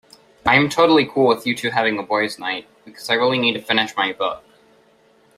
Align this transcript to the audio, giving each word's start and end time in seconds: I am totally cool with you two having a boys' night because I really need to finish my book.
I 0.47 0.55
am 0.55 0.67
totally 0.67 1.05
cool 1.05 1.27
with 1.27 1.45
you 1.45 1.55
two 1.55 1.69
having 1.69 1.99
a 1.99 2.01
boys' 2.01 2.39
night 2.39 2.67
because 2.85 3.07
I 3.11 3.13
really 3.13 3.37
need 3.37 3.53
to 3.53 3.61
finish 3.61 3.95
my 3.95 4.13
book. 4.13 4.43